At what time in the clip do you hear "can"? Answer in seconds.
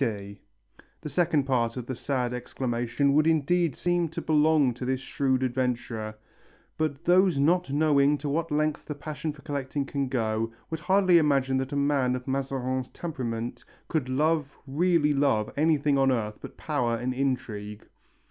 9.84-10.08